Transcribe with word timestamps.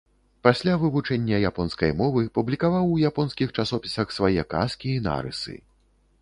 Пасля 0.45 0.71
вывучэння 0.83 1.41
японскай 1.49 1.93
мовы, 1.99 2.23
публікаваў 2.37 2.89
у 2.95 2.97
японскіх 3.11 3.53
часопісах 3.57 4.07
свае 4.19 4.41
казкі 4.57 4.89
і 4.95 5.03
нарысы. 5.11 5.55